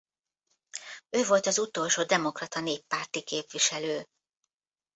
[1.09, 4.05] Ő volt az utolsó demokrata néppárti képviselő.